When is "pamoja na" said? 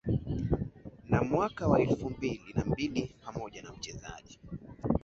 3.25-3.71